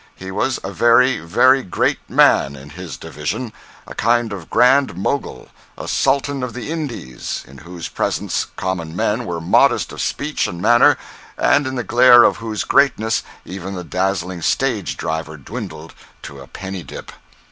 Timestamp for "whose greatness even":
12.37-13.75